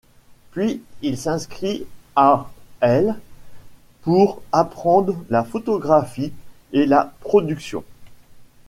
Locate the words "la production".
6.87-7.83